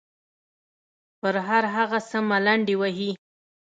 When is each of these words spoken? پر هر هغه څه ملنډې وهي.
پر 1.19 1.35
هر 1.47 1.63
هغه 1.75 1.99
څه 2.09 2.17
ملنډې 2.29 2.75
وهي. 2.81 3.11